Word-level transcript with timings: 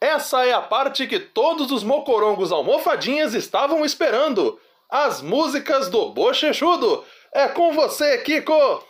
Essa 0.00 0.46
é 0.46 0.52
a 0.52 0.62
parte 0.62 1.06
que 1.06 1.20
todos 1.20 1.70
os 1.70 1.84
mocorongos 1.84 2.50
almofadinhas 2.50 3.34
estavam 3.34 3.84
esperando. 3.84 4.58
As 4.88 5.20
músicas 5.20 5.90
do 5.90 6.08
Bochechudo. 6.10 7.04
É 7.32 7.46
com 7.48 7.72
você, 7.72 8.16
Kiko! 8.18 8.89